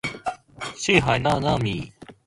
[0.75, 1.93] 七海娜娜米